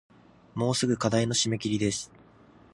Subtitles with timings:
[0.55, 2.11] もうすぐ課題の締切です